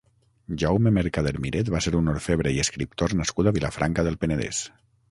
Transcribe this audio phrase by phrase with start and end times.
[0.63, 4.69] Jaume Mercader-Miret va ser un orfebre i escriptor nascut a Vilafranca del Penedès.